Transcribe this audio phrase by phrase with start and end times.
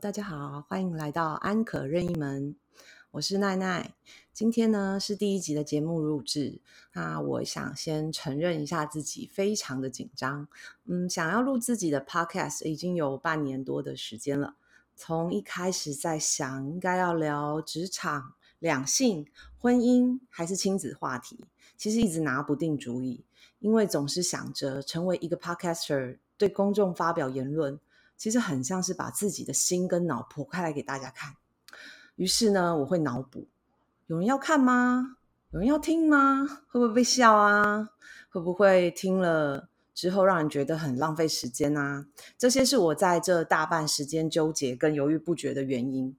[0.00, 2.54] 大家好，欢迎来到安可任意门，
[3.10, 3.94] 我是奈奈。
[4.32, 6.60] 今天呢是第一集的节目录制，
[6.92, 10.46] 那我想先承认一下自己非常的紧张。
[10.84, 14.54] 嗯，想要录自己的 podcast 已经有半年多的时间了，
[14.94, 19.26] 从一开始在想应该要聊职场、两性、
[19.58, 21.44] 婚姻还是亲子话题，
[21.76, 23.24] 其实一直拿不定主意，
[23.58, 27.80] 因为总是想着成为一个 podcaster，对公众发表言论。
[28.18, 31.34] 其实很像是把自己的心跟脑剖开来给大家看。
[32.16, 33.46] 于是呢，我会脑补：
[34.08, 35.16] 有人要看吗？
[35.52, 36.44] 有人要听吗？
[36.68, 37.88] 会不会被笑啊？
[38.28, 42.04] 会不会听了之后让人觉得很浪费时间啊？
[42.36, 46.14] 这些是我在这大半时间纠结跟犹豫不决的原因。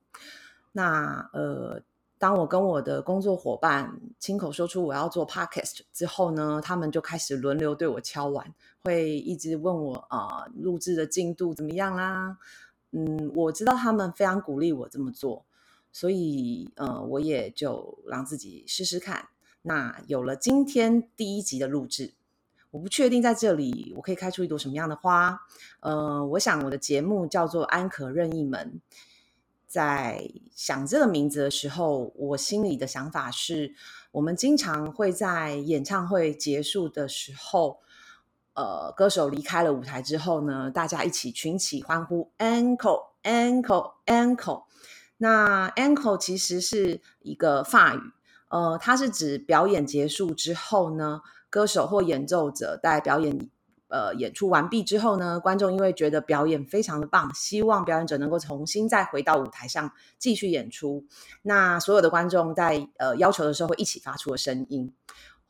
[0.71, 1.83] 那呃。
[2.19, 12.37] 当我跟我的工作伙伴亲口说出我要做 podcast 之后呢，他们就开始轮流对我敲碗，会一直问我啊，录制的进度怎么样啦？
[12.91, 15.45] 嗯，我知道他们非常鼓励我这么做，
[15.93, 19.29] 所以呃，我也就让自己试试看。
[19.61, 22.15] 那有了今天第一集的录制，
[22.71, 25.39] 我不确定在这里我可以开出一朵什么样的花。
[25.79, 28.81] 呃，我想我的节目叫做安可任意门。
[29.69, 33.75] 在想这个名字的时候，我心里的想法是，
[34.11, 37.79] 我们经常会在演唱会结束的时候，
[38.55, 44.63] 呃，歌手离开了舞台之后呢，大家一起群起欢呼，encore，encore，encore。
[45.17, 47.99] 那 encore 其实是一个法语，
[48.47, 53.51] 呃，它是指表演结束之后呢，歌手或演奏者在表演。
[53.89, 61.03] 呃，演出完毕之后呢，观众因为觉得表演非常的棒，希望表演者能够重新再回到舞台上继续演出。
[61.41, 64.93] 那所有的观众在呃要求的时候，会一起发出的声音，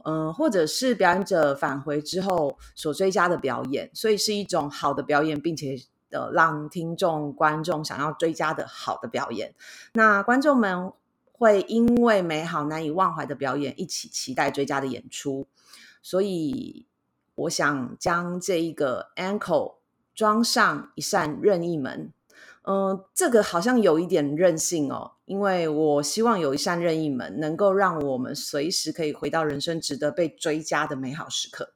[0.05, 5.75] 嗯，或者是表演者返回之后所追加的表演，所以是一种好的表演，并且
[6.11, 9.53] 呃让听众观众想要追加的好的表演。
[9.93, 10.93] 那观众们
[11.33, 15.45] 会因为美好难以忘怀的表演，一起期待追加的演出，
[16.01, 16.85] 所以。
[17.39, 19.75] 我想将这一个 ankle
[20.13, 22.11] 装上一扇任意门，
[22.63, 31.73] 嗯，这个好像有一点任性哦，因为我希望有一扇任意门，能够让我们随时可以回到人生值得被追加的美好时刻。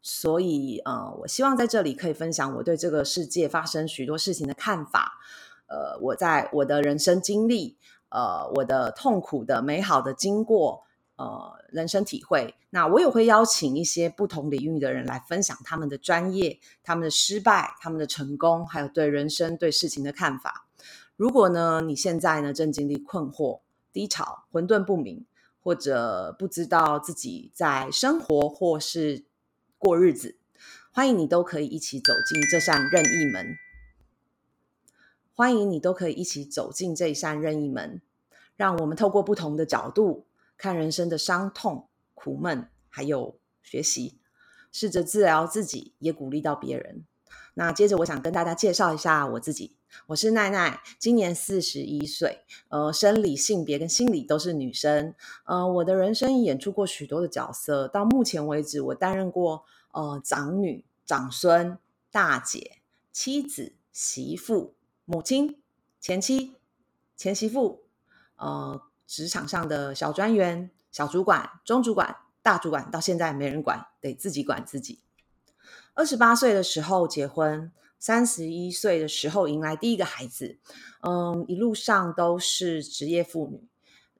[0.00, 5.18] 所以，呃，我希望在这里可以分享我对这个世界发生许多事情的看法，
[5.66, 7.76] 呃，我在我的人生经历，
[8.10, 10.84] 呃，我的痛苦的、美好的经过。
[11.20, 20.66] 呃，人生体会，那我也会邀请一些不同领域的人来分享他们的专业、他们的失败、他们的成功，还有对人生、对事情的看法。
[21.16, 23.60] 如果呢，你现在呢正经历困惑、
[23.92, 25.26] 低潮、混沌不明，
[25.62, 29.26] 或者不知道自己在生活或是
[29.76, 30.38] 过日子，
[30.90, 33.58] 欢迎你都可以一起走进这扇任意门。
[35.34, 38.00] 欢迎你都可以一起走进这一扇任意门，
[38.56, 40.24] 让我们透过不同的角度。
[40.60, 44.18] 看人生的伤痛、苦闷，还有学习，
[44.70, 47.06] 试着治疗自己，也鼓励到别人。
[47.54, 49.78] 那接着，我想跟大家介绍一下我自己。
[50.08, 55.14] 我是奈奈，今年四十一岁，呃，生理性别跟心理都是女生。
[55.46, 61.78] 呃，我的人生演出过许多的角色，到目前为止，我担任过呃长女、长孙、
[62.10, 64.74] 大姐、妻子、媳妇、
[65.06, 65.58] 母亲、
[65.98, 66.56] 前妻、
[67.16, 67.84] 前媳妇，
[68.36, 68.82] 呃。
[69.10, 75.00] 职场上的小专员、小主管、中主管、大主管，到现在没人管，得自己管自己。
[75.94, 80.58] 二十八岁的时候结婚，三十一岁的时候迎来第一个孩子。
[81.00, 83.66] 嗯，一路上都是职业妇女。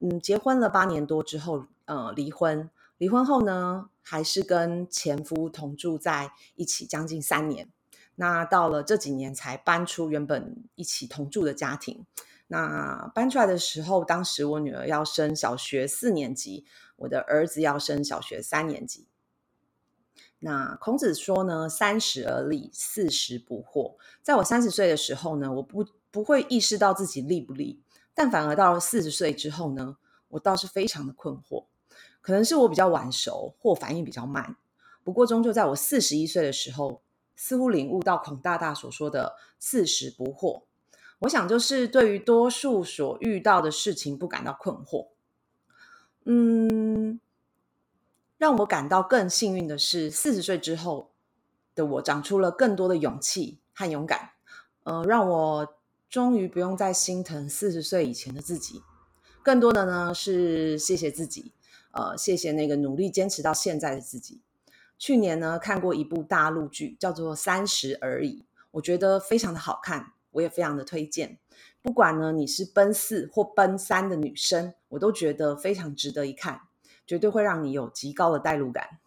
[0.00, 2.68] 嗯，结婚了八年多之后，呃，离婚。
[2.98, 7.70] 离婚后呢，还是跟前夫同住在一起将近三年。
[8.16, 12.04] 那到了这几年才搬出原本一起同住的家庭。
[12.52, 16.64] 那搬出来的时候，当时我女儿要升小学四年级，
[16.96, 19.06] 我的儿子要升小学三年级。
[20.40, 27.80] 那孔子说呢：“三十而立，四十不惑。”在我三十岁的时候呢，我不不会意识到自己立不立，
[28.14, 31.66] 但反而到了四十岁之后呢，我倒是非常的困惑。
[32.20, 34.56] 可能是我比较晚熟，或反应比较慢。
[35.04, 37.00] 不过终究在我四十一岁的时候，
[37.36, 40.64] 似乎领悟到孔大大所说的“四十不惑”。
[41.20, 45.08] 我想，就是对于多数所遇到的事情不感到困惑。
[46.24, 47.20] 嗯，
[48.36, 51.10] 让我感到更幸运的是，四十岁之后
[51.74, 54.32] 的我长出了更多的勇气和勇敢。
[54.84, 55.74] 呃，让我
[56.08, 58.82] 终于不用再心疼四十岁以前的自己。
[59.42, 61.52] 更多的呢，是谢谢自己，
[61.92, 64.40] 呃，谢谢那个努力坚持到现在的自己。
[64.98, 68.40] 去年呢，看过一部大陆剧，叫做《三十而已》，
[68.70, 70.12] 我觉得非常的好看。
[70.32, 71.38] 我也非常的推荐。
[71.82, 76.60] 不管呢你是奔四或奔三的女生，我都觉得非常值得一看，
[77.06, 78.98] 绝对会让你有极高的代入感。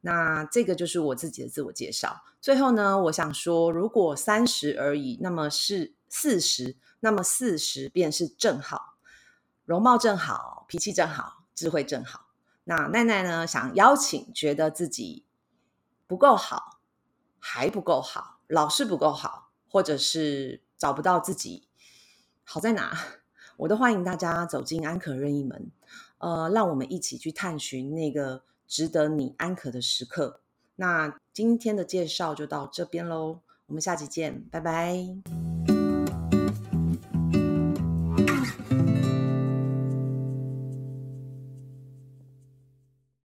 [0.00, 2.22] 那这个就是我自己的自我介绍。
[2.40, 8.96] 最后呢，我想说，如果三十而已，那么是四十，那么四十便是正好，
[9.64, 12.26] 容貌正好，脾气正好，智慧正好。
[12.64, 15.24] 那奈奈呢，想邀请觉得自己
[16.06, 16.80] 不够好，
[17.38, 21.66] 还不够好，老是不够好，或者是找不到自己
[22.44, 22.96] 好在哪，
[23.58, 25.72] 我都欢迎大家走进安可任意门，
[26.18, 28.44] 呃，让我们一起去探寻那个。
[28.66, 30.40] 值得你安可的时刻。
[30.76, 35.53] 那今天的介绍就到这边喽，我们下期见，拜拜。